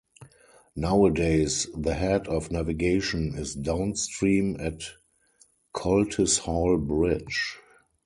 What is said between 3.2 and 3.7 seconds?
is